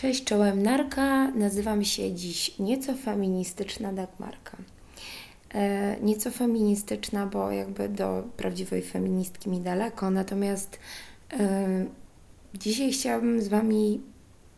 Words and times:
Cześć, 0.00 0.24
czołem 0.24 0.62
Narka. 0.62 1.30
Nazywam 1.30 1.84
się 1.84 2.14
dziś 2.14 2.58
nieco 2.58 2.94
feministyczna 2.94 3.92
Dagmarka. 3.92 4.56
E, 5.54 5.96
nieco 6.00 6.30
feministyczna, 6.30 7.26
bo 7.26 7.50
jakby 7.50 7.88
do 7.88 8.22
prawdziwej 8.36 8.82
feministki 8.82 9.50
mi 9.50 9.60
daleko, 9.60 10.10
natomiast 10.10 10.78
e, 11.32 11.86
dzisiaj 12.54 12.92
chciałabym 12.92 13.42
z 13.42 13.48
Wami 13.48 14.02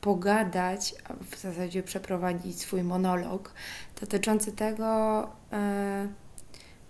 pogadać, 0.01 0.95
a 1.05 1.15
w 1.15 1.41
zasadzie 1.41 1.83
przeprowadzić 1.83 2.61
swój 2.61 2.83
monolog 2.83 3.55
dotyczący 4.01 4.53
tego, 4.53 5.23
e, 5.53 6.09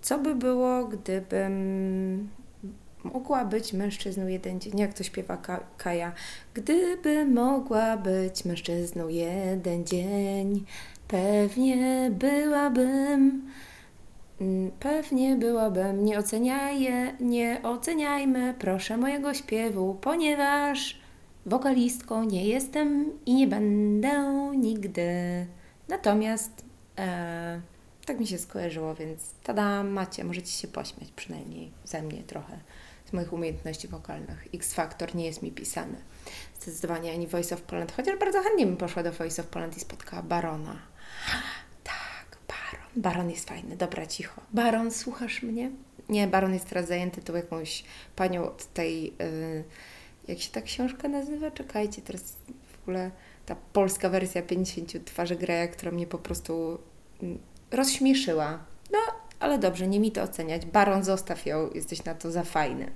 co 0.03 0.19
by 0.19 0.35
było, 0.35 0.85
gdybym 0.85 2.29
mogła 3.05 3.45
być 3.45 3.73
mężczyzną 3.73 4.27
jeden 4.27 4.61
dzień, 4.61 4.79
jak 4.79 4.95
to 4.95 5.03
śpiewa 5.03 5.39
Kaja. 5.77 6.13
Gdyby 6.55 7.25
mogła 7.25 7.97
być 7.97 8.45
mężczyzną 8.45 9.09
jeden 9.09 9.87
dzień, 9.87 10.65
pewnie 11.09 12.11
byłabym. 12.11 13.51
Mm, 14.41 14.71
pewnie 14.81 15.37
byłabym. 15.37 16.05
Nie, 16.05 16.19
oceniaj, 16.19 16.89
nie 17.21 17.61
oceniajmy, 17.63 18.55
proszę, 18.59 18.97
mojego 18.97 19.35
śpiewu, 19.35 19.99
ponieważ 20.01 21.01
wokalistką 21.47 22.25
nie 22.25 22.47
jestem 22.47 23.13
i 23.27 23.35
nie 23.35 23.47
będę 23.47 24.53
nigdy. 24.57 25.13
Natomiast 25.89 26.65
e, 26.99 27.61
tak 28.07 28.21
mi 28.21 28.27
się 28.27 28.39
skojarzyło, 28.39 28.95
więc 28.95 29.35
tada, 29.43 29.85
macie, 29.85 30.25
możecie 30.25 30.51
się 30.51 30.69
pośmiać 30.69 31.11
przynajmniej 31.17 31.71
ze 31.85 32.03
mnie 32.03 32.23
trochę 32.23 32.59
moich 33.13 33.33
umiejętności 33.33 33.89
wokalnych. 33.89 34.49
X 34.55 34.75
Factor 34.75 35.15
nie 35.15 35.27
jest 35.27 35.43
mi 35.43 35.53
pisany. 35.53 35.97
Zdecydowanie 36.61 37.13
ani 37.13 37.27
Voice 37.27 37.55
of 37.55 37.63
Poland, 37.63 37.93
chociaż 37.93 38.19
bardzo 38.19 38.43
chętnie 38.43 38.67
bym 38.67 38.77
poszła 38.77 39.03
do 39.03 39.13
Voice 39.13 39.43
of 39.43 39.49
Poland 39.49 39.77
i 39.77 39.81
spotkała 39.81 40.23
Barona. 40.23 40.79
Tak, 41.85 42.39
Baron. 42.49 42.91
Baron 42.97 43.31
jest 43.31 43.49
fajny, 43.49 43.77
dobra, 43.77 44.07
cicho. 44.07 44.41
Baron, 44.53 44.91
słuchasz 44.91 45.43
mnie? 45.43 45.71
Nie, 46.09 46.27
Baron 46.27 46.55
jest 46.55 46.69
teraz 46.69 46.89
zajęty 46.89 47.23
tą 47.23 47.35
jakąś 47.35 47.85
panią 48.17 48.45
od 48.45 48.67
tej, 48.67 49.05
yy, 49.05 49.65
jak 50.29 50.39
się 50.39 50.51
ta 50.51 50.63
książka 50.63 51.09
nazywa? 51.09 51.51
Czekajcie, 51.51 52.03
teraz 52.03 52.37
w 52.73 52.83
ogóle 52.83 53.11
ta 53.47 53.57
polska 53.73 54.09
wersja 54.09 54.43
50 54.43 55.05
twarzy 55.05 55.37
Greja, 55.37 55.69
która 55.69 55.93
mnie 55.93 56.07
po 56.07 56.19
prostu 56.19 56.79
yy, 57.23 57.39
rozśmieszyła. 57.71 58.72
Ale 59.43 59.59
dobrze, 59.59 59.87
nie 59.87 60.01
mi 60.01 60.13
to 60.13 60.23
oceniać. 60.23 60.67
Baron, 60.67 61.05
zostaw 61.05 61.47
ją, 61.47 61.71
jesteś 61.75 62.05
na 62.05 62.15
to 62.15 62.31
za 62.31 62.43
fajny. 62.43 62.91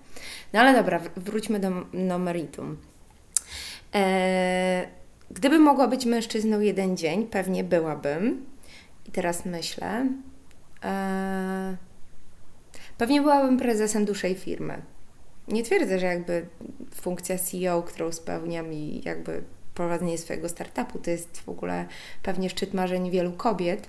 No 0.53 0.61
ale 0.61 0.75
dobra, 0.75 1.01
wróćmy 1.17 1.61
do 1.61 1.71
no, 1.93 2.19
meritum. 2.19 2.77
Eee, 3.93 4.87
gdybym 5.31 5.63
mogła 5.63 5.89
być 5.89 6.07
mężczyzną 6.07 6.61
jeden 6.61 6.97
dzień, 6.97 7.27
pewnie 7.27 7.65
byłabym. 7.65 8.47
I 9.07 9.11
teraz 9.11 9.45
myślę. 9.45 10.07
Eee, 10.83 11.77
pewnie 12.99 13.21
byłabym 13.21 13.59
prezesem 13.59 14.05
dłuższej 14.05 14.35
firmy. 14.35 14.83
Nie 15.49 15.63
twierdzę, 15.63 15.99
że 15.99 16.07
jakby 16.07 16.47
funkcja 16.95 17.39
CEO, 17.39 17.83
którą 17.83 18.13
spełniam 18.13 18.73
i 18.73 19.03
jakby 19.05 19.43
prowadzenie 19.75 20.19
swojego 20.19 20.49
startupu, 20.49 20.99
to 20.99 21.11
jest 21.11 21.39
w 21.39 21.49
ogóle 21.49 21.87
pewnie 22.23 22.51
szczyt 22.51 22.75
marzeń 22.75 23.11
wielu 23.11 23.33
kobiet. 23.33 23.89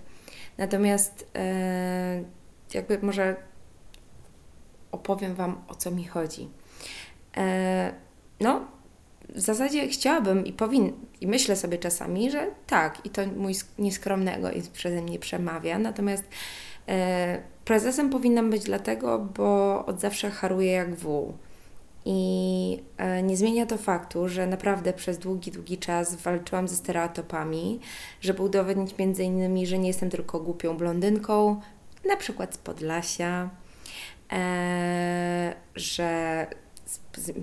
Natomiast 0.57 1.27
e, 1.35 2.23
jakby 2.73 2.99
może 3.01 3.35
opowiem 4.91 5.35
Wam, 5.35 5.61
o 5.67 5.75
co 5.75 5.91
mi 5.91 6.05
chodzi. 6.05 6.49
E, 7.37 7.93
no, 8.39 8.61
w 9.29 9.39
zasadzie 9.39 9.87
chciałabym 9.87 10.45
i 10.45 10.53
powin 10.53 10.93
i 11.21 11.27
myślę 11.27 11.55
sobie 11.55 11.77
czasami, 11.77 12.31
że 12.31 12.47
tak, 12.67 13.05
i 13.05 13.09
to 13.09 13.21
mój 13.35 13.53
nieskromnego 13.79 14.51
jest 14.51 14.71
przeze 14.71 15.01
mnie 15.01 15.19
przemawia, 15.19 15.79
natomiast 15.79 16.23
e, 16.87 17.41
prezesem 17.65 18.09
powinnam 18.09 18.49
być 18.49 18.63
dlatego, 18.63 19.19
bo 19.19 19.85
od 19.85 19.99
zawsze 19.99 20.31
haruję 20.31 20.71
jak 20.71 20.95
wół. 20.95 21.33
I 22.05 22.83
e, 22.97 23.23
nie 23.23 23.37
zmienia 23.37 23.65
to 23.65 23.77
faktu, 23.77 24.27
że 24.27 24.47
naprawdę 24.47 24.93
przez 24.93 25.17
długi, 25.17 25.51
długi 25.51 25.77
czas 25.77 26.15
walczyłam 26.15 26.67
ze 26.67 26.75
stereotypami, 26.75 27.79
żeby 28.21 28.43
udowodnić 28.43 28.97
między 28.97 29.23
innymi, 29.23 29.67
że 29.67 29.77
nie 29.77 29.87
jestem 29.87 30.09
tylko 30.09 30.39
głupią 30.39 30.77
blondynką, 30.77 31.61
na 32.07 32.15
przykład 32.15 32.53
z 32.53 32.57
Podlasia, 32.57 33.49
e, 34.31 35.55
że 35.75 36.47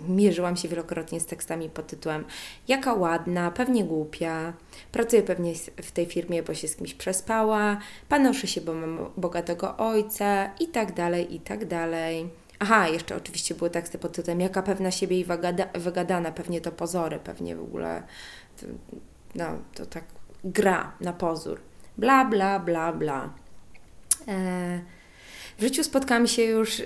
mierzyłam 0.09 0.57
się 0.57 0.69
wielokrotnie 0.69 1.21
z 1.21 1.27
tekstami 1.27 1.71
pod 1.71 1.87
tytułem 1.87 2.25
Jaka 2.69 2.95
ładna, 2.95 3.51
pewnie 3.51 3.85
głupia, 3.85 4.53
pracuję 4.93 5.23
pewnie 5.23 5.55
w 5.83 5.93
tej 5.93 6.07
firmie, 6.07 6.43
bo 6.43 6.55
się 6.55 6.69
z 6.69 6.77
kimś 6.77 6.95
przespała, 6.95 7.79
panoszę 8.09 8.47
się, 8.47 8.61
bo 8.61 8.75
mam 8.75 9.11
bogatego 9.17 9.77
ojca 9.77 10.51
i 10.61 10.69
tak 10.69 10.95
dalej, 10.95 11.35
i 11.35 11.41
tak 11.41 11.65
dalej. 11.65 12.29
Aha, 12.59 12.89
jeszcze 12.89 13.17
oczywiście 13.17 13.55
były 13.55 13.71
teksty 13.71 13.99
pod 13.99 14.13
tytułem 14.13 14.41
Jaka 14.41 14.63
pewna 14.63 14.91
siebie 14.91 15.21
i 15.21 15.25
wygada, 15.25 15.67
wygadana, 15.75 16.33
pewnie 16.33 16.61
to 16.61 16.73
pozory, 16.73 17.19
pewnie 17.19 17.57
w 17.57 17.63
ogóle 17.63 18.03
to, 18.61 18.67
no, 19.35 19.45
to 19.75 19.87
tak 19.87 20.05
gra 20.45 20.93
na 21.01 21.13
pozór. 21.13 21.61
Bla, 21.99 22.25
bla, 22.25 22.59
bla, 22.59 22.93
bla. 22.93 23.44
E, 24.29 24.81
w 25.59 25.63
życiu 25.63 25.85
spotkałam 25.85 26.27
się 26.27 26.43
już 26.43 26.81
e, 26.81 26.85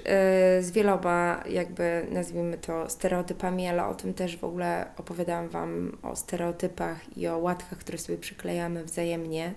z 0.63 0.71
wieloma, 0.71 1.45
jakby 1.51 2.07
nazwijmy 2.11 2.59
to, 2.59 2.91
stereotypami, 2.91 3.69
ale 3.69 3.87
o 3.87 3.95
tym 3.95 4.15
też 4.15 4.37
w 4.37 4.45
ogóle 4.45 4.87
opowiadałam 4.97 5.49
Wam 5.49 5.99
o 6.03 6.17
stereotypach 6.17 7.19
i 7.19 7.29
o 7.29 7.39
łatkach, 7.39 7.79
które 7.79 7.99
sobie 7.99 8.19
przyklejamy 8.19 8.85
wzajemnie. 8.85 9.55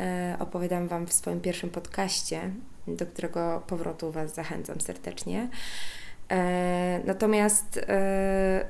E, 0.00 0.36
opowiadam 0.38 0.88
Wam 0.88 1.06
w 1.06 1.12
swoim 1.12 1.40
pierwszym 1.40 1.70
podcaście, 1.70 2.50
do 2.86 3.06
którego 3.06 3.62
powrotu 3.66 4.12
Was 4.12 4.34
zachęcam 4.34 4.80
serdecznie. 4.80 5.48
Natomiast 7.04 7.80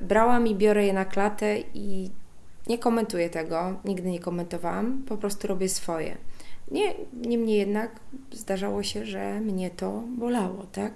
brałam 0.01 0.47
i 0.47 0.55
biorę 0.55 0.85
je 0.85 0.93
na 0.93 1.05
klatę 1.05 1.57
i 1.73 2.11
nie 2.67 2.77
komentuję 2.77 3.29
tego, 3.29 3.79
nigdy 3.85 4.11
nie 4.11 4.19
komentowałam, 4.19 5.03
po 5.07 5.17
prostu 5.17 5.47
robię 5.47 5.69
swoje. 5.69 6.17
Nie, 6.71 6.93
niemniej 7.13 7.57
jednak 7.57 7.99
zdarzało 8.31 8.83
się, 8.83 9.05
że 9.05 9.39
mnie 9.39 9.69
to 9.69 10.03
bolało, 10.17 10.65
tak? 10.71 10.93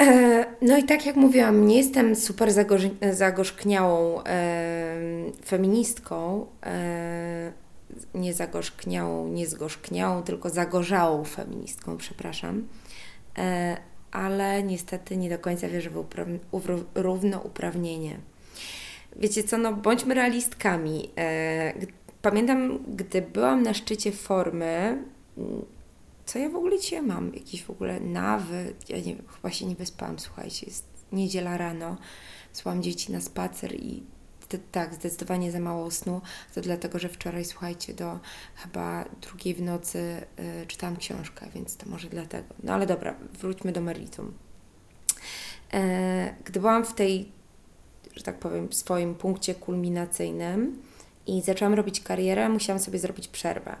E, 0.00 0.44
no 0.62 0.78
i 0.78 0.84
tak 0.84 1.06
jak 1.06 1.16
mówiłam, 1.16 1.66
nie 1.66 1.76
jestem 1.76 2.16
super 2.16 2.52
zagorzkniałą 3.12 4.22
e, 4.22 4.96
feministką, 5.44 6.46
e, 6.66 7.52
nie 8.14 8.34
zagorzkniałą, 8.34 9.28
nie 9.28 9.46
zgorzkniałą, 9.46 10.22
tylko 10.22 10.50
zagorzałą 10.50 11.24
feministką, 11.24 11.96
przepraszam, 11.96 12.68
e, 13.38 13.76
ale 14.10 14.62
niestety 14.62 15.16
nie 15.16 15.30
do 15.30 15.38
końca 15.38 15.68
wierzę 15.68 15.90
w, 15.90 16.04
równouprawnienie. 16.94 18.16
Wiecie 19.16 19.44
co, 19.44 19.58
no 19.58 19.72
bądźmy 19.72 20.14
realistkami. 20.14 21.10
Pamiętam, 22.22 22.78
gdy 22.96 23.22
byłam 23.22 23.62
na 23.62 23.74
szczycie 23.74 24.12
formy, 24.12 25.04
co 26.26 26.38
ja 26.38 26.48
w 26.48 26.56
ogóle 26.56 26.78
dzisiaj 26.78 27.02
mam? 27.02 27.34
Jakiś 27.34 27.64
w 27.64 27.70
ogóle 27.70 28.00
nawy, 28.00 28.74
ja 28.88 29.00
nie, 29.00 29.16
chyba 29.36 29.50
się 29.50 29.66
nie 29.66 29.74
wyspałam, 29.74 30.18
słuchajcie, 30.18 30.66
jest 30.66 30.84
niedziela 31.12 31.56
rano, 31.56 31.96
słałam 32.52 32.82
dzieci 32.82 33.12
na 33.12 33.20
spacer 33.20 33.74
i 33.74 34.02
tak, 34.72 34.94
zdecydowanie 34.94 35.52
za 35.52 35.60
mało 35.60 35.90
snu. 35.90 36.20
To 36.54 36.60
dlatego, 36.60 36.98
że 36.98 37.08
wczoraj, 37.08 37.44
słuchajcie, 37.44 37.94
do 37.94 38.20
chyba 38.56 39.04
drugiej 39.20 39.54
w 39.54 39.62
nocy 39.62 40.26
y, 40.62 40.66
czytałam 40.66 40.96
książkę, 40.96 41.46
więc 41.54 41.76
to 41.76 41.88
może 41.88 42.08
dlatego. 42.08 42.54
No 42.62 42.72
ale 42.72 42.86
dobra, 42.86 43.14
wróćmy 43.40 43.72
do 43.72 43.80
meritum. 43.80 44.32
E, 45.72 46.34
gdy 46.44 46.60
byłam 46.60 46.84
w 46.84 46.94
tej, 46.94 47.32
że 48.14 48.22
tak 48.22 48.38
powiem, 48.38 48.72
swoim 48.72 49.14
punkcie 49.14 49.54
kulminacyjnym, 49.54 50.82
i 51.26 51.42
zaczęłam 51.42 51.74
robić 51.74 52.00
karierę, 52.00 52.48
musiałam 52.48 52.80
sobie 52.80 52.98
zrobić 52.98 53.28
przerwę. 53.28 53.76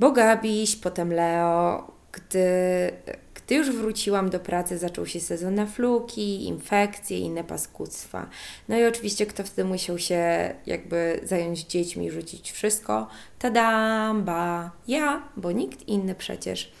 Bo 0.00 0.12
Gabiś, 0.12 0.76
potem 0.76 1.12
Leo, 1.12 1.90
gdy, 2.12 2.92
gdy 3.34 3.54
już 3.54 3.70
wróciłam 3.70 4.30
do 4.30 4.40
pracy, 4.40 4.78
zaczął 4.78 5.06
się 5.06 5.20
sezon 5.20 5.54
na 5.54 5.66
fluki, 5.66 6.44
infekcje 6.44 7.18
i 7.18 7.22
inne 7.22 7.44
paskudztwa. 7.44 8.26
No 8.68 8.78
i 8.78 8.84
oczywiście 8.84 9.26
kto 9.26 9.44
wtedy 9.44 9.64
musiał 9.68 9.98
się 9.98 10.54
jakby 10.66 11.20
zająć 11.22 11.64
dziećmi 11.64 12.10
rzucić 12.10 12.52
wszystko? 12.52 13.08
Tadam, 13.38 14.24
ba, 14.24 14.70
ja, 14.88 15.22
bo 15.36 15.52
nikt 15.52 15.88
inny 15.88 16.14
przecież. 16.14 16.72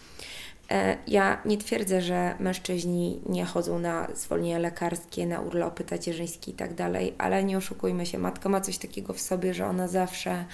E, 0.70 0.96
ja 1.06 1.42
nie 1.44 1.58
twierdzę, 1.58 2.02
że 2.02 2.34
mężczyźni 2.40 3.20
nie 3.28 3.44
chodzą 3.44 3.78
na 3.78 4.08
zwolnienia 4.14 4.58
lekarskie, 4.58 5.26
na 5.26 5.40
urlopy 5.40 5.84
tacierzyńskie 5.84 6.50
i 6.50 6.54
tak 6.54 6.74
dalej, 6.74 7.14
ale 7.18 7.44
nie 7.44 7.56
oszukujmy 7.56 8.06
się, 8.06 8.18
matka 8.18 8.48
ma 8.48 8.60
coś 8.60 8.78
takiego 8.78 9.12
w 9.12 9.20
sobie, 9.20 9.54
że 9.54 9.66
ona 9.66 9.88
zawsze 9.88 10.44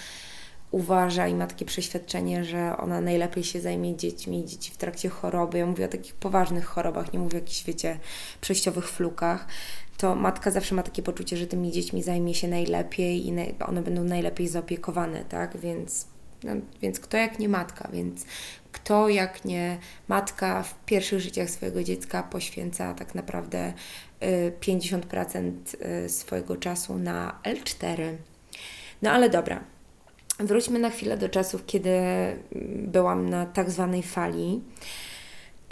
uważa 0.71 1.29
i 1.29 1.35
ma 1.35 1.47
takie 1.47 1.65
przeświadczenie, 1.65 2.45
że 2.45 2.77
ona 2.77 3.01
najlepiej 3.01 3.45
się 3.45 3.61
zajmie 3.61 3.97
dziećmi, 3.97 4.45
dzieci 4.45 4.73
w 4.73 4.77
trakcie 4.77 5.09
choroby. 5.09 5.59
Ja 5.59 5.67
mówię 5.67 5.85
o 5.85 5.89
takich 5.89 6.15
poważnych 6.15 6.65
chorobach, 6.65 7.13
nie 7.13 7.19
mówię 7.19 7.39
o 7.39 7.41
jakichś, 7.41 7.65
wiecie, 7.65 7.99
przejściowych 8.41 8.89
flukach. 8.89 9.47
To 9.97 10.15
matka 10.15 10.51
zawsze 10.51 10.75
ma 10.75 10.83
takie 10.83 11.03
poczucie, 11.03 11.37
że 11.37 11.47
tymi 11.47 11.73
dziećmi 11.73 12.03
zajmie 12.03 12.35
się 12.35 12.49
najlepiej 12.49 13.29
i 13.29 13.35
one 13.67 13.83
będą 13.83 14.05
najlepiej 14.05 14.49
zaopiekowane, 14.49 15.25
tak? 15.25 15.57
Więc, 15.57 16.07
no, 16.45 16.53
więc 16.83 17.01
kto 17.01 17.17
jak 17.17 17.39
nie 17.39 17.49
matka, 17.49 17.89
więc 17.93 18.25
kto 18.77 19.09
jak 19.09 19.45
nie 19.45 19.79
matka 20.09 20.63
w 20.63 20.85
pierwszych 20.85 21.21
życiach 21.21 21.51
swojego 21.51 21.85
dziecka 21.85 22.23
poświęca 22.23 22.95
tak 22.95 23.15
naprawdę 23.15 23.73
50% 24.61 25.53
y, 25.75 26.05
y, 26.05 26.09
swojego 26.09 26.57
czasu 26.57 26.99
na 26.99 27.39
L4. 27.45 28.17
No 29.03 29.11
ale 29.11 29.31
dobra, 29.31 29.61
Wróćmy 30.39 30.79
na 30.79 30.91
chwilę 30.91 31.19
do 31.19 31.29
czasów, 31.29 31.67
kiedy 31.67 31.91
byłam 32.77 33.29
na 33.29 33.47
tak 33.47 33.71
zwanej 33.71 34.03
fali. 34.03 34.61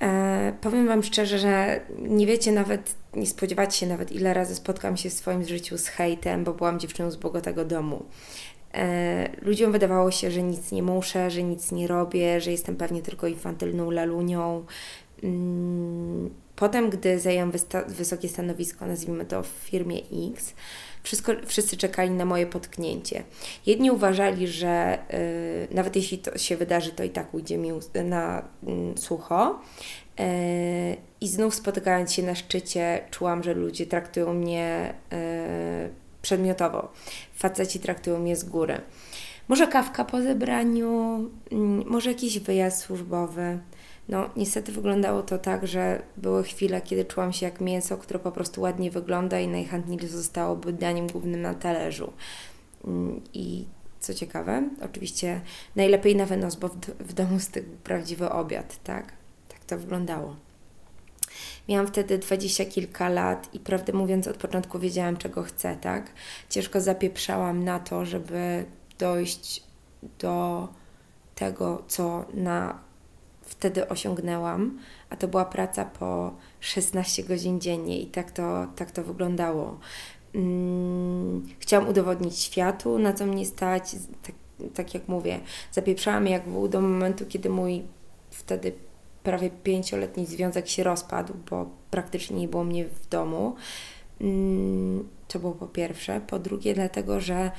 E, 0.03 0.53
powiem 0.61 0.87
Wam 0.87 1.03
szczerze, 1.03 1.39
że 1.39 1.81
nie 1.99 2.27
wiecie 2.27 2.53
nawet, 2.53 2.95
nie 3.15 3.27
spodziewacie 3.27 3.79
się 3.79 3.87
nawet, 3.87 4.13
ile 4.13 4.35
razy 4.35 4.55
spotkam 4.55 4.97
się 4.97 5.11
w 5.11 5.13
swoim 5.13 5.45
życiu 5.45 5.79
z 5.79 5.87
hejtem, 5.87 6.45
bo 6.45 6.55
byłam 6.55 6.81
dziewczyną 6.81 7.11
z 7.11 7.17
bogatego 7.17 7.65
domu. 7.65 8.05
E, 8.75 9.29
ludziom 9.43 9.73
wydawało 9.73 10.11
się, 10.11 10.31
że 10.31 10.43
nic 10.43 10.73
nie 10.73 10.83
muszę, 10.83 11.31
że 11.31 11.43
nic 11.43 11.73
nie 11.73 11.87
robię, 11.87 12.41
że 12.41 12.51
jestem 12.51 12.77
pewnie 12.77 13.03
tylko 13.03 13.27
infantylną 13.27 13.91
lalunią. 13.91 14.65
Mm, 15.23 16.31
potem, 16.57 16.91
gdy 16.91 17.19
zajęłam 17.19 17.53
wysokie 17.89 18.29
stanowisko, 18.29 18.87
nazwijmy 18.87 19.25
to 19.25 19.43
w 19.43 19.47
firmie 19.47 19.99
X, 20.33 20.55
wszystko, 21.03 21.33
wszyscy 21.47 21.77
czekali 21.77 22.11
na 22.11 22.25
moje 22.25 22.47
potknięcie. 22.47 23.23
Jedni 23.67 23.91
uważali, 23.91 24.49
że 24.49 24.99
y, 25.71 25.75
nawet 25.75 25.97
jeśli 25.97 26.19
to 26.19 26.39
się 26.39 26.57
wydarzy, 26.57 26.91
to 26.91 27.05
i 27.05 27.11
tak 27.11 27.35
ujdzie 27.35 27.59
mi 27.59 27.71
na 28.05 28.49
y, 28.95 28.99
sucho. 28.99 29.61
Y, 30.21 30.97
I 31.21 31.29
znów 31.29 31.55
spotykając 31.55 32.13
się 32.13 32.23
na 32.23 32.35
szczycie, 32.35 33.01
czułam, 33.11 33.43
że 33.43 33.55
ludzie 33.55 33.87
traktują 33.87 34.35
mnie 34.35 34.95
y, 35.13 36.04
przedmiotowo. 36.25 36.93
Faceci 37.35 37.81
traktują 37.81 38.19
mnie 38.19 38.37
z 38.37 38.45
góry. 38.45 38.81
Może 39.49 39.67
kawka 39.67 40.05
po 40.05 40.23
zebraniu, 40.23 40.91
mm, 41.53 41.85
może 41.87 42.11
jakiś 42.11 42.39
wyjazd 42.39 42.79
służbowy. 42.79 43.59
No, 44.09 44.31
niestety 44.37 44.73
wyglądało 44.73 45.23
to 45.23 45.39
tak, 45.39 45.67
że 45.67 46.03
były 46.17 46.43
chwile, 46.43 46.81
kiedy 46.81 47.05
czułam 47.05 47.33
się 47.33 47.47
jak 47.47 47.61
mięso, 47.61 47.97
które 47.97 48.19
po 48.19 48.33
prostu 48.33 48.61
ładnie 48.61 48.91
wygląda 48.91 49.41
i 49.41 49.49
najchętniej 49.49 50.09
zostałoby 50.09 50.73
daniem 50.73 51.07
głównym 51.07 51.43
na 51.43 51.55
talerzu. 51.55 52.13
Mm, 52.85 53.21
I 53.33 53.65
co 54.01 54.15
ciekawe, 54.15 54.63
oczywiście 54.83 55.41
najlepiej 55.77 56.17
na 56.17 56.27
wynos, 56.27 56.57
bo 56.57 56.69
w, 57.01 57.13
domu 57.13 57.41
stygł 57.41 57.69
prawdziwy 57.85 58.31
obiad, 58.31 58.83
tak? 58.85 59.13
Tak 59.49 59.65
to 59.65 59.79
wyglądało. 59.79 60.37
Miałam 61.69 61.87
wtedy 61.87 62.19
dwadzieścia 62.19 62.65
kilka 62.65 63.09
lat 63.09 63.55
i 63.55 63.61
prawdę 63.61 63.93
mówiąc 63.93 64.29
od 64.29 64.37
początku 64.37 64.79
wiedziałam, 64.79 65.17
czego 65.17 65.43
chcę, 65.43 65.77
tak? 65.77 66.11
Ciężko 66.51 66.81
zapieprzałam 66.81 67.65
na 67.65 67.79
to, 67.79 68.05
żeby 68.05 68.65
dojść 68.99 69.63
do 70.19 70.69
tego, 71.35 71.83
co 71.89 72.25
na 72.35 72.79
wtedy 73.43 73.89
osiągnęłam, 73.89 74.79
a 75.11 75.17
to 75.17 75.29
była 75.29 75.45
praca 75.45 75.85
po 75.85 76.35
16 76.61 77.23
godzin 77.23 77.61
dziennie 77.61 78.01
i 78.01 78.07
tak 78.07 78.31
to, 78.31 78.67
tak 78.77 78.91
to 78.91 79.03
wyglądało. 79.03 79.79
Hmm, 80.33 81.47
chciałam 81.59 81.89
udowodnić 81.89 82.39
światu, 82.39 82.99
na 82.99 83.13
co 83.13 83.27
mnie 83.27 83.47
stać, 83.47 83.97
tak, 84.23 84.35
tak 84.75 84.95
jak 84.95 85.09
mówię, 85.09 85.41
zapieprzałam 85.73 86.27
jak 86.27 86.49
wół 86.49 86.69
do 86.69 86.81
momentu, 86.81 87.27
kiedy 87.27 87.51
mój 87.51 87.83
wtedy 88.31 88.73
prawie 89.25 89.51
pięcioletni 89.51 90.27
związek 90.27 90.69
się 90.69 90.83
rozpadł, 90.85 91.35
bo 91.51 91.71
praktycznie 91.91 92.37
nie 92.37 92.49
było 92.49 92.65
mnie 92.65 92.85
w 92.85 93.09
domu. 93.09 93.55
Hmm, 94.19 95.09
to 95.29 95.39
było 95.39 95.53
po 95.53 95.67
pierwsze. 95.67 96.21
Po 96.27 96.39
drugie, 96.39 96.75
dlatego, 96.75 97.21
że 97.21 97.51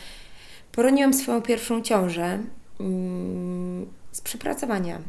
poroniłam 0.71 1.13
swoją 1.13 1.41
pierwszą 1.41 1.81
ciążę 1.81 2.39
hmm, 2.77 3.85
z 4.11 4.21
przepracowania 4.21 5.01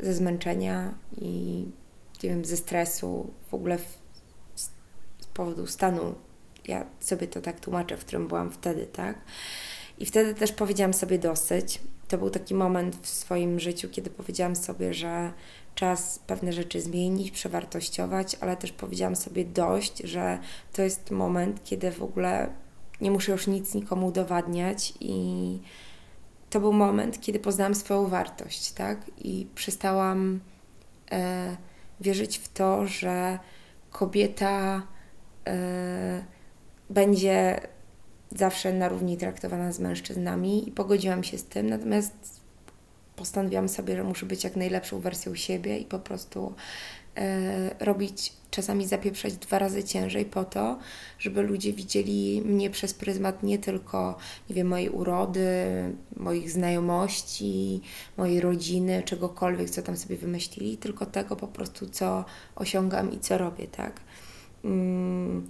ze 0.00 0.14
zmęczenia 0.14 0.94
i 1.20 1.64
nie 2.22 2.30
wiem, 2.30 2.44
ze 2.44 2.56
stresu, 2.56 3.30
w 3.50 3.54
ogóle 3.54 3.78
z 4.56 5.26
powodu 5.34 5.66
stanu, 5.66 6.14
ja 6.68 6.86
sobie 7.00 7.26
to 7.26 7.40
tak 7.40 7.60
tłumaczę, 7.60 7.96
w 7.96 8.04
którym 8.04 8.28
byłam 8.28 8.50
wtedy, 8.50 8.86
tak? 8.86 9.18
I 9.98 10.06
wtedy 10.06 10.34
też 10.34 10.52
powiedziałam 10.52 10.94
sobie 10.94 11.18
dosyć. 11.18 11.80
To 12.12 12.18
był 12.18 12.30
taki 12.30 12.54
moment 12.54 12.96
w 12.96 13.08
swoim 13.08 13.60
życiu, 13.60 13.88
kiedy 13.88 14.10
powiedziałam 14.10 14.56
sobie, 14.56 14.94
że 14.94 15.32
czas 15.74 16.18
pewne 16.26 16.52
rzeczy 16.52 16.80
zmienić, 16.80 17.30
przewartościować, 17.30 18.36
ale 18.40 18.56
też 18.56 18.72
powiedziałam 18.72 19.16
sobie 19.16 19.44
dość, 19.44 19.98
że 19.98 20.38
to 20.72 20.82
jest 20.82 21.10
moment, 21.10 21.64
kiedy 21.64 21.90
w 21.90 22.02
ogóle 22.02 22.48
nie 23.00 23.10
muszę 23.10 23.32
już 23.32 23.46
nic 23.46 23.74
nikomu 23.74 24.06
udowadniać 24.06 24.94
i 25.00 25.58
to 26.50 26.60
był 26.60 26.72
moment, 26.72 27.20
kiedy 27.20 27.38
poznałam 27.38 27.74
swoją 27.74 28.06
wartość, 28.06 28.72
tak? 28.72 29.10
I 29.18 29.46
przestałam 29.54 30.40
e, 31.12 31.56
wierzyć 32.00 32.38
w 32.38 32.48
to, 32.48 32.86
że 32.86 33.38
kobieta 33.90 34.82
e, 35.46 36.24
będzie 36.90 37.60
zawsze 38.36 38.72
na 38.72 38.88
równi 38.88 39.16
traktowana 39.16 39.72
z 39.72 39.80
mężczyznami 39.80 40.68
i 40.68 40.72
pogodziłam 40.72 41.24
się 41.24 41.38
z 41.38 41.44
tym, 41.44 41.70
natomiast 41.70 42.42
postanowiłam 43.16 43.68
sobie, 43.68 43.96
że 43.96 44.04
muszę 44.04 44.26
być 44.26 44.44
jak 44.44 44.56
najlepszą 44.56 45.00
wersją 45.00 45.34
siebie 45.34 45.78
i 45.78 45.84
po 45.84 45.98
prostu 45.98 46.54
e, 47.16 47.84
robić, 47.84 48.32
czasami 48.50 48.86
zapieprzać 48.86 49.36
dwa 49.36 49.58
razy 49.58 49.84
ciężej 49.84 50.24
po 50.24 50.44
to, 50.44 50.78
żeby 51.18 51.42
ludzie 51.42 51.72
widzieli 51.72 52.42
mnie 52.44 52.70
przez 52.70 52.94
pryzmat 52.94 53.42
nie 53.42 53.58
tylko, 53.58 54.16
nie 54.50 54.54
wiem, 54.54 54.66
mojej 54.66 54.90
urody, 54.90 55.46
moich 56.16 56.50
znajomości, 56.50 57.80
mojej 58.16 58.40
rodziny, 58.40 59.02
czegokolwiek, 59.02 59.70
co 59.70 59.82
tam 59.82 59.96
sobie 59.96 60.16
wymyślili, 60.16 60.76
tylko 60.76 61.06
tego 61.06 61.36
po 61.36 61.48
prostu, 61.48 61.86
co 61.86 62.24
osiągam 62.54 63.12
i 63.12 63.18
co 63.18 63.38
robię, 63.38 63.66
tak? 63.66 64.00
Mm. 64.64 65.46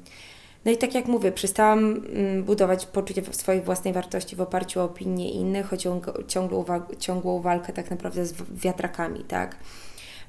No 0.65 0.73
i 0.73 0.77
tak 0.77 0.95
jak 0.95 1.07
mówię, 1.07 1.33
przestałam 1.33 1.79
mm, 1.79 2.45
budować 2.45 2.87
poczucie 2.87 3.23
swojej 3.31 3.63
własnej 3.63 3.95
wartości 3.95 4.37
w 4.37 4.41
oparciu 4.41 4.81
o 4.81 4.85
opinie 4.85 5.31
innych, 5.31 5.73
o 5.73 5.77
ciągłą, 6.27 6.65
ciągłą 6.99 7.41
walkę 7.41 7.73
tak 7.73 7.91
naprawdę 7.91 8.27
z 8.27 8.35
wiatrakami, 8.51 9.25
tak? 9.25 9.57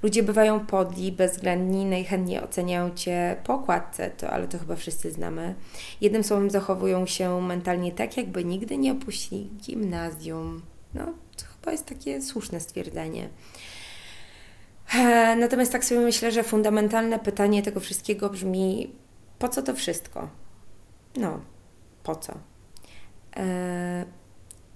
Ludzie 0.03 0.23
bywają 0.23 0.59
podli, 0.65 1.11
bezwzględni, 1.11 1.85
najchętniej 1.85 2.39
oceniają 2.39 2.91
Cię 2.95 3.35
po 3.43 3.53
okładce, 3.53 4.09
to, 4.09 4.29
ale 4.29 4.47
to 4.47 4.59
chyba 4.59 4.75
wszyscy 4.75 5.11
znamy. 5.11 5.55
Jednym 6.01 6.23
słowem 6.23 6.49
zachowują 6.49 7.05
się 7.05 7.41
mentalnie 7.41 7.91
tak, 7.91 8.17
jakby 8.17 8.45
nigdy 8.45 8.77
nie 8.77 8.91
opuścili 8.91 9.49
gimnazjum. 9.61 10.61
No, 10.93 11.05
to 11.37 11.45
chyba 11.45 11.71
jest 11.71 11.85
takie 11.85 12.21
słuszne 12.21 12.59
stwierdzenie. 12.59 13.29
Natomiast 15.37 15.71
tak 15.71 15.85
sobie 15.85 16.01
myślę, 16.01 16.31
że 16.31 16.43
fundamentalne 16.43 17.19
pytanie 17.19 17.63
tego 17.63 17.79
wszystkiego 17.79 18.29
brzmi: 18.29 18.91
po 19.43 19.49
co 19.49 19.61
to 19.61 19.73
wszystko? 19.73 20.29
No, 21.17 21.39
po 22.03 22.15
co? 22.15 22.33
E, 23.35 24.05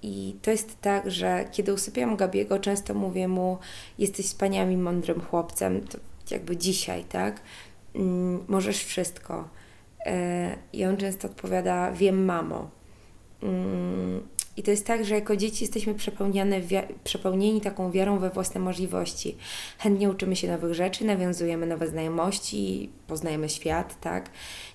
I 0.02 0.36
to 0.42 0.52
jest 0.52 0.82
tak, 0.82 1.12
że 1.12 1.46
kiedy 1.52 1.74
usypiam 1.74 2.16
Gabiego, 2.16 2.60
często 2.60 2.94
mówię 2.94 3.28
mu: 3.28 3.58
Jesteś 3.98 4.26
wspaniałym 4.26 4.82
mądrym 4.82 5.22
chłopcem, 5.22 5.88
to 5.88 5.98
jakby 6.32 6.58
dzisiaj, 6.58 7.04
tak? 7.04 7.42
Mm, 7.96 8.46
możesz 8.48 8.84
wszystko. 8.84 9.50
E, 10.06 10.58
I 10.74 10.86
on 10.86 10.98
często 10.98 11.28
odpowiada: 11.28 11.92
Wiem, 11.92 12.26
mamo. 12.26 12.70
I 14.58 14.64
to 14.64 14.72
jest 14.72 14.86
tak, 14.86 15.06
że 15.06 15.16
jako 15.16 15.36
dzieci 15.36 15.64
jesteśmy 15.64 15.96
przepełnieni 17.04 17.62
taką 17.62 17.92
wiarą 17.92 18.20
we 18.20 18.30
własne 18.30 18.60
możliwości. 18.60 19.38
Chętnie 19.80 20.10
uczymy 20.10 20.36
się 20.36 20.48
nowych 20.48 20.74
rzeczy, 20.74 21.06
nawiązujemy 21.06 21.66
nowe 21.66 21.88
znajomości, 21.88 22.90
poznajemy 23.08 23.50
świat, 23.50 24.02
tak? 24.02 24.30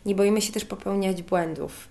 Nie 0.06 0.14
boimy 0.14 0.40
się 0.40 0.52
też 0.52 0.64
popełniać 0.64 1.22
błędów. 1.22 1.88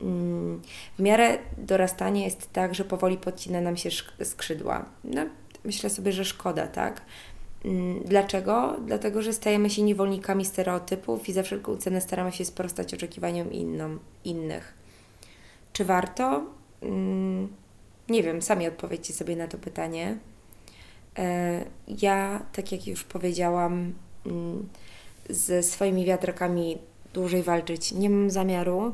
Mm, 0.00 0.62
w 0.98 1.02
miarę 1.02 1.38
dorastania 1.58 2.24
jest 2.24 2.52
tak, 2.52 2.74
że 2.74 2.84
powoli 2.84 3.18
podcina 3.18 3.60
nam 3.60 3.76
się 3.76 3.90
skrzydła. 4.22 4.84
No, 5.04 5.26
myślę 5.64 5.90
sobie, 5.90 6.12
że 6.12 6.24
szkoda, 6.24 6.66
tak? 6.66 7.02
Mm, 7.64 8.00
dlaczego? 8.04 8.76
Dlatego, 8.86 9.22
że 9.22 9.32
stajemy 9.32 9.70
się 9.70 9.82
niewolnikami 9.82 10.44
stereotypów 10.44 11.28
i 11.28 11.32
za 11.32 11.42
wszelką 11.42 11.76
cenę 11.76 12.00
staramy 12.00 12.32
się 12.32 12.44
sprostać 12.44 12.94
oczekiwaniom 12.94 13.52
innom, 13.52 13.98
innych. 14.24 14.74
Czy 15.72 15.84
warto? 15.84 16.59
Mm, 16.82 17.48
nie 18.08 18.22
wiem, 18.22 18.42
sami 18.42 18.68
odpowiedzcie 18.68 19.12
sobie 19.12 19.36
na 19.36 19.48
to 19.48 19.58
pytanie. 19.58 20.18
E, 21.18 21.64
ja, 22.02 22.46
tak 22.52 22.72
jak 22.72 22.86
już 22.86 23.04
powiedziałam, 23.04 23.94
mm, 24.26 24.68
ze 25.30 25.62
swoimi 25.62 26.04
wiatrakami 26.04 26.78
dłużej 27.12 27.42
walczyć 27.42 27.92
nie 27.92 28.10
mam 28.10 28.30
zamiaru. 28.30 28.92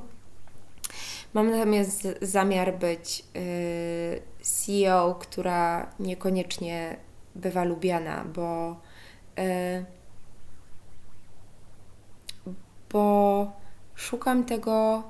Mam 1.35 1.51
natomiast 1.51 2.09
zamiar 2.23 2.79
być 2.79 3.25
y, 3.37 4.23
CEO, 4.43 5.15
która 5.15 5.91
niekoniecznie 6.01 6.97
bywa 7.35 7.65
lubiana, 7.65 8.25
bo, 8.25 8.77
y, 9.39 9.85
bo 12.93 13.53
szukam 13.95 14.45
tego, 14.45 15.03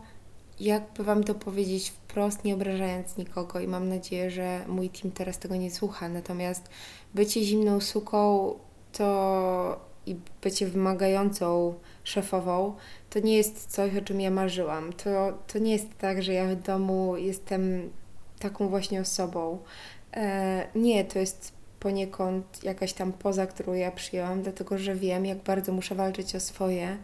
jakby 0.60 1.04
Wam 1.04 1.24
to 1.24 1.34
powiedzieć 1.34 1.92
wprost, 2.16 2.44
nie 2.44 2.54
obrażając 2.54 3.16
nikogo 3.16 3.60
i 3.60 3.68
mam 3.68 3.88
nadzieję, 3.88 4.30
że 4.30 4.64
mój 4.68 4.90
team 4.90 5.12
teraz 5.12 5.38
tego 5.38 5.56
nie 5.56 5.70
słucha. 5.70 6.08
Natomiast 6.08 6.68
bycie 7.14 7.44
zimną 7.44 7.80
suką 7.80 8.54
to 8.92 9.80
i 10.06 10.16
bycie 10.42 10.66
wymagającą 10.66 11.74
szefową, 12.04 12.74
to 13.10 13.20
nie 13.20 13.36
jest 13.36 13.66
coś, 13.66 13.96
o 13.96 14.00
czym 14.00 14.20
ja 14.20 14.30
marzyłam. 14.30 14.92
To, 14.92 15.38
to 15.46 15.58
nie 15.58 15.72
jest 15.72 15.98
tak, 15.98 16.22
że 16.22 16.32
ja 16.32 16.46
w 16.46 16.62
domu 16.62 17.16
jestem 17.16 17.90
taką 18.38 18.68
właśnie 18.68 19.00
osobą. 19.00 19.58
E, 20.14 20.66
nie, 20.74 21.04
to 21.04 21.18
jest 21.18 21.52
poniekąd 21.80 22.64
jakaś 22.64 22.92
tam 22.92 23.12
poza, 23.12 23.46
którą 23.46 23.72
ja 23.72 23.90
przyjęłam, 23.90 24.42
dlatego 24.42 24.78
że 24.78 24.94
wiem, 24.94 25.26
jak 25.26 25.38
bardzo 25.38 25.72
muszę 25.72 25.94
walczyć 25.94 26.36
o 26.36 26.40
swoje 26.40 26.96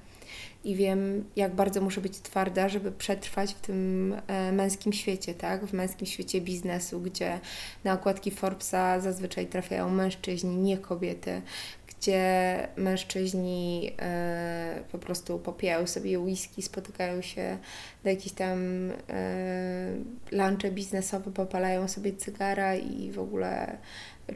i 0.64 0.76
wiem, 0.76 1.24
jak 1.36 1.54
bardzo 1.54 1.80
muszę 1.80 2.00
być 2.00 2.18
twarda, 2.18 2.68
żeby 2.68 2.92
przetrwać 2.92 3.54
w 3.54 3.60
tym 3.60 4.16
e, 4.26 4.52
męskim 4.52 4.92
świecie, 4.92 5.34
tak? 5.34 5.66
W 5.66 5.72
męskim 5.72 6.06
świecie 6.06 6.40
biznesu, 6.40 7.00
gdzie 7.00 7.40
na 7.84 7.92
okładki 7.92 8.30
Forbesa 8.30 9.00
zazwyczaj 9.00 9.46
trafiają 9.46 9.90
mężczyźni, 9.90 10.56
nie 10.56 10.78
kobiety, 10.78 11.42
gdzie 11.86 12.68
mężczyźni 12.76 13.92
e, 13.98 14.82
po 14.92 14.98
prostu 14.98 15.38
popijają 15.38 15.86
sobie 15.86 16.18
whisky, 16.18 16.62
spotykają 16.62 17.22
się 17.22 17.58
na 18.04 18.10
jakieś 18.10 18.32
tam 18.32 18.90
e, 18.90 19.94
lunche 20.32 20.70
biznesowe, 20.70 21.32
popalają 21.32 21.88
sobie 21.88 22.12
cygara 22.12 22.74
i 22.74 23.10
w 23.10 23.18
ogóle 23.18 23.78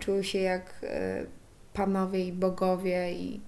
czują 0.00 0.22
się 0.22 0.38
jak 0.38 0.86
panowie 1.72 2.24
i 2.24 2.32
bogowie 2.32 3.12
i 3.12 3.40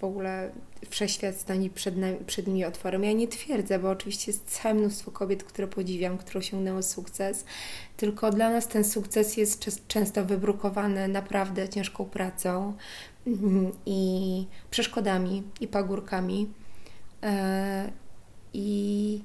w 0.00 0.04
ogóle 0.04 0.50
wszechświat 0.90 1.36
stanie 1.36 1.70
przed, 1.70 1.96
nami, 1.96 2.16
przed 2.26 2.46
nimi 2.46 2.64
otworem. 2.64 3.04
Ja 3.04 3.12
nie 3.12 3.28
twierdzę, 3.28 3.78
bo 3.78 3.90
oczywiście 3.90 4.32
jest 4.32 4.44
całe 4.46 4.74
mnóstwo 4.74 5.10
kobiet, 5.10 5.44
które 5.44 5.68
podziwiam, 5.68 6.18
które 6.18 6.38
osiągnęły 6.38 6.82
sukces, 6.82 7.44
tylko 7.96 8.30
dla 8.30 8.50
nas 8.50 8.68
ten 8.68 8.84
sukces 8.84 9.36
jest 9.36 9.86
często 9.88 10.24
wybrukowany 10.24 11.08
naprawdę 11.08 11.68
ciężką 11.68 12.04
pracą 12.04 12.74
mm, 13.26 13.72
i 13.86 14.46
przeszkodami 14.70 15.42
i 15.60 15.68
pagórkami. 15.68 16.48
E, 17.22 17.90
I 18.52 19.22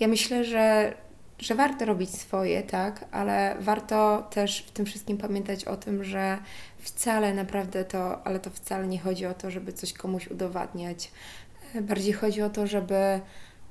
ja 0.00 0.08
myślę, 0.08 0.44
że 0.44 0.94
że 1.38 1.54
warto 1.54 1.84
robić 1.84 2.10
swoje, 2.10 2.62
tak, 2.62 3.04
ale 3.10 3.56
warto 3.60 4.28
też 4.30 4.58
w 4.58 4.70
tym 4.70 4.86
wszystkim 4.86 5.16
pamiętać 5.18 5.64
o 5.64 5.76
tym, 5.76 6.04
że 6.04 6.38
wcale 6.78 7.34
naprawdę 7.34 7.84
to, 7.84 8.26
ale 8.26 8.40
to 8.40 8.50
wcale 8.50 8.86
nie 8.86 8.98
chodzi 8.98 9.26
o 9.26 9.34
to, 9.34 9.50
żeby 9.50 9.72
coś 9.72 9.92
komuś 9.92 10.28
udowadniać. 10.28 11.10
Bardziej 11.82 12.12
chodzi 12.12 12.42
o 12.42 12.50
to, 12.50 12.66
żeby 12.66 13.20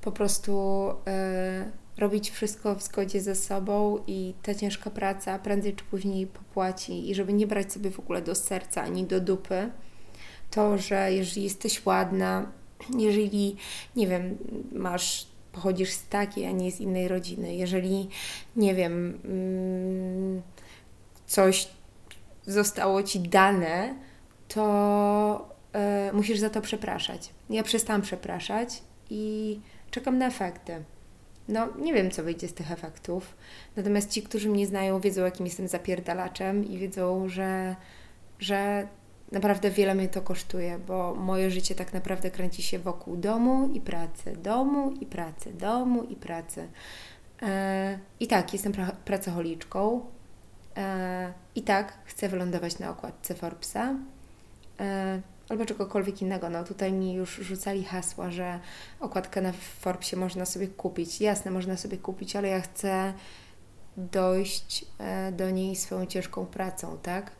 po 0.00 0.12
prostu 0.12 0.90
y, 0.90 2.00
robić 2.00 2.30
wszystko 2.30 2.74
w 2.74 2.82
zgodzie 2.82 3.20
ze 3.20 3.34
sobą 3.34 3.98
i 4.06 4.34
ta 4.42 4.54
ciężka 4.54 4.90
praca 4.90 5.38
prędzej 5.38 5.74
czy 5.74 5.84
później 5.84 6.26
popłaci 6.26 7.10
i 7.10 7.14
żeby 7.14 7.32
nie 7.32 7.46
brać 7.46 7.72
sobie 7.72 7.90
w 7.90 7.98
ogóle 7.98 8.22
do 8.22 8.34
serca 8.34 8.82
ani 8.82 9.04
do 9.04 9.20
dupy 9.20 9.70
to, 10.50 10.78
że 10.78 11.12
jeżeli 11.12 11.42
jesteś 11.42 11.86
ładna, 11.86 12.52
jeżeli, 12.98 13.56
nie 13.96 14.06
wiem, 14.06 14.36
masz 14.72 15.33
pochodzisz 15.54 15.92
z 15.92 16.08
takiej, 16.08 16.46
a 16.46 16.50
nie 16.50 16.72
z 16.72 16.80
innej 16.80 17.08
rodziny. 17.08 17.54
Jeżeli, 17.54 18.08
nie 18.56 18.74
wiem, 18.74 19.20
mm, 19.24 20.42
coś 21.26 21.68
zostało 22.46 23.02
ci 23.02 23.20
dane, 23.20 23.94
to 24.48 25.48
y, 26.10 26.12
musisz 26.12 26.38
za 26.38 26.50
to 26.50 26.60
przepraszać. 26.60 27.30
Ja 27.50 27.62
przestałam 27.62 28.02
przepraszać 28.02 28.82
i 29.10 29.60
czekam 29.90 30.18
na 30.18 30.26
efekty. 30.26 30.84
No, 31.48 31.68
nie 31.78 31.94
wiem, 31.94 32.10
co 32.10 32.22
wyjdzie 32.22 32.48
z 32.48 32.54
tych 32.54 32.72
efektów. 32.72 33.36
Natomiast 33.76 34.10
ci, 34.10 34.22
którzy 34.22 34.48
mnie 34.48 34.66
znają, 34.66 35.00
wiedzą, 35.00 35.24
jakim 35.24 35.46
jestem 35.46 35.68
zapierdalaczem 35.68 36.64
i 36.64 36.78
wiedzą, 36.78 37.28
że, 37.28 37.76
że 38.38 38.88
naprawdę 39.32 39.70
wiele 39.70 39.94
mnie 39.94 40.08
to 40.08 40.22
kosztuje, 40.22 40.78
bo 40.78 41.14
moje 41.14 41.50
życie 41.50 41.74
tak 41.74 41.92
naprawdę 41.92 42.30
kręci 42.30 42.62
się 42.62 42.78
wokół 42.78 43.16
domu 43.16 43.70
i 43.74 43.80
pracy, 43.80 44.36
domu 44.36 44.92
i 45.00 45.06
pracy, 45.06 45.52
domu 45.52 46.02
i 46.02 46.16
pracy. 46.16 46.68
E, 47.42 47.98
I 48.20 48.26
tak, 48.26 48.52
jestem 48.52 48.72
pra 48.72 48.92
pracocholiczką. 49.04 50.00
E, 50.76 51.32
I 51.54 51.62
tak, 51.62 51.98
chcę 52.04 52.28
wylądować 52.28 52.78
na 52.78 52.90
okładce 52.90 53.34
Forbesa. 53.34 53.94
E, 54.80 55.20
albo 55.48 55.66
czegokolwiek 55.66 56.22
innego. 56.22 56.50
No 56.50 56.64
tutaj 56.64 56.92
mi 56.92 57.14
już 57.14 57.36
rzucali 57.36 57.84
hasła, 57.84 58.30
że 58.30 58.60
okładkę 59.00 59.40
na 59.40 59.52
Forbesie 59.52 60.16
można 60.16 60.46
sobie 60.46 60.68
kupić. 60.68 61.20
Jasne, 61.20 61.50
można 61.50 61.76
sobie 61.76 61.98
kupić, 61.98 62.36
ale 62.36 62.48
ja 62.48 62.60
chcę 62.60 63.12
dojść 63.96 64.86
do 65.32 65.50
niej 65.50 65.76
swoją 65.76 66.06
ciężką 66.06 66.46
pracą, 66.46 66.98
tak? 67.02 67.32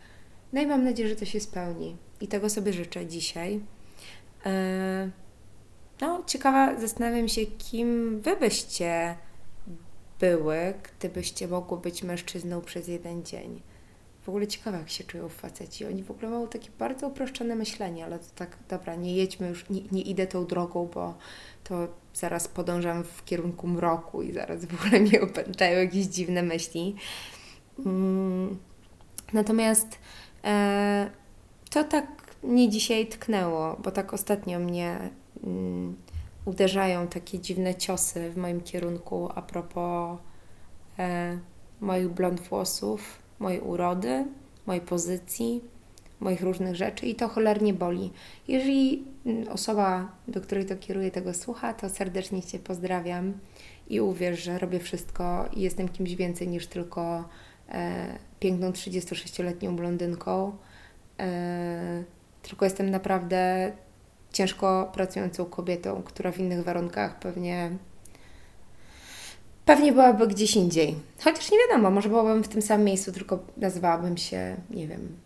No 0.55 0.63
i 0.63 0.67
mam 0.67 0.85
nadzieję, 0.85 1.09
że 1.09 1.17
to 1.17 1.25
się 1.25 1.41
spełni. 1.41 1.97
I 2.21 2.29
tego 2.29 2.51
sobie 2.51 2.73
życzę 2.73 3.07
dzisiaj. 3.07 3.61
E, 4.47 5.11
no, 6.01 6.23
ciekawa, 6.27 6.81
zastanawiam 6.81 7.29
się, 7.29 7.47
kim 7.47 8.21
wy 8.21 8.37
byście 8.37 9.17
były, 10.21 10.75
gdybyście 10.83 11.49
mogły 11.49 11.79
być 11.79 12.03
mężczyzną 12.03 12.61
przez 12.61 12.89
jeden 12.89 13.25
dzień. 13.25 13.63
W 14.23 14.29
ogóle 14.29 14.47
ciekawe, 14.47 14.79
jak 14.79 14.91
się 14.91 15.05
czują 15.05 15.29
faceci. 15.29 15.87
Oni 15.87 16.03
w 16.03 16.11
ogóle 16.11 16.31
mają 16.31 16.49
takie 16.49 16.69
bardzo 16.79 17.09
uproszczone 17.09 17.55
myślenie, 17.57 18.05
ale 18.05 18.19
to 18.19 18.27
tak, 18.35 18.57
dobra, 18.69 18.95
nie 18.95 19.17
jedźmy 19.17 19.49
już, 19.49 19.71
nie, 19.71 19.81
nie 19.93 20.03
idę 20.03 20.27
tą 20.27 20.47
drogą, 20.47 20.89
bo 20.95 21.15
to 21.65 21.89
zaraz 22.15 22.49
podążam 22.49 23.05
w 23.05 23.25
kierunku 23.25 23.67
mroku 23.69 24.23
i 24.23 24.33
zaraz 24.33 24.65
w 24.65 24.75
ogóle 24.75 25.01
mnie 25.01 25.21
opętają 25.21 25.79
jakieś 25.79 26.07
dziwne 26.07 26.43
myśli. 26.43 26.97
Mm, 27.87 28.59
natomiast 29.33 29.99
to 31.71 31.85
tak 31.85 32.07
mnie 32.43 32.69
dzisiaj 32.69 33.07
tknęło, 33.07 33.77
bo 33.85 33.91
tak 33.91 34.15
ostatnio 34.15 34.59
mnie 34.59 35.11
mm, 35.45 35.97
uderzają 36.45 37.07
takie 37.07 37.39
dziwne 37.39 37.75
ciosy 37.75 38.31
w 38.31 38.37
moim 38.37 38.61
kierunku 38.61 39.29
a 39.35 39.43
propos 39.43 40.19
e, 40.99 41.39
moich 41.81 42.09
blond 42.09 42.41
włosów, 42.41 43.19
mojej 43.39 43.61
urody, 43.61 44.25
mojej 44.67 44.83
pozycji, 44.83 45.61
moich 46.21 46.43
różnych 46.43 46.77
rzeczy 46.77 47.07
i 47.07 47.15
to 47.15 47.29
cholernie 47.29 47.75
boli. 47.75 48.13
Jeżeli 48.49 49.05
mm, 49.27 49.49
osoba, 49.49 50.13
do 50.29 50.41
której 50.41 50.67
to 50.67 50.77
kieruję, 50.77 51.11
tego 51.11 51.35
słucha, 51.35 51.75
to 51.75 51.89
serdecznie 51.89 52.43
Cię 52.43 52.59
pozdrawiam 52.59 53.33
i 53.89 54.01
uwierz, 54.01 54.43
że 54.43 54.59
robię 54.59 54.81
wszystko 54.81 55.49
i 55.53 55.61
jestem 55.61 55.89
kimś 55.89 56.15
więcej 56.15 56.49
niż 56.49 56.67
tylko 56.67 57.19
e, 57.19 57.25
piękną 58.41 58.71
36-letnią 58.71 59.77
blondynką, 59.77 60.57
e, 61.21 62.05
tylko 62.43 62.65
jestem 62.65 62.91
naprawdę 62.91 63.73
ciężko 64.33 64.91
pracującą 64.95 65.45
kobietą, 65.45 66.03
która 66.03 66.33
w 66.33 66.39
innych 66.39 66.65
warunkach 66.65 67.19
pewnie 67.19 67.71
pewnie 69.65 69.93
byłaby 69.93 70.27
gdzieś 70.27 70.57
indziej. 70.57 70.97
Chociaż 71.25 71.51
nie 71.51 71.59
wiadomo, 71.59 71.91
może 71.91 72.09
byłabym 72.09 72.45
w 72.45 72.49
tym 72.49 72.63
samym 72.63 72.87
miejscu, 72.87 73.13
tylko 73.13 73.39
nazywałabym 73.57 74.17
się, 74.17 74.57
nie 74.71 74.89
wiem, 74.89 75.17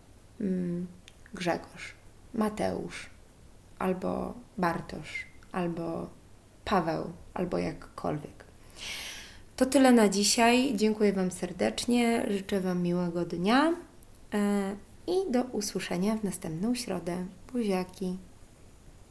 mm, 0.40 0.86
Grzegorz, 1.34 1.94
Mateusz, 2.34 3.10
albo 3.78 4.34
Bartosz, 4.58 5.26
albo 5.52 6.10
Paweł, 6.64 7.04
albo 7.34 7.58
jakkolwiek. 7.58 8.37
To 9.58 9.66
tyle 9.66 9.92
na 9.92 10.08
dzisiaj. 10.08 10.72
Dziękuję 10.74 11.12
Wam 11.12 11.30
serdecznie. 11.30 12.26
Życzę 12.30 12.60
Wam 12.60 12.82
miłego 12.82 13.24
dnia 13.24 13.74
e, 14.34 14.76
i 15.06 15.32
do 15.32 15.42
usłyszenia 15.42 16.16
w 16.16 16.24
następną 16.24 16.74
środę. 16.74 17.26
Buziaki. 17.52 18.16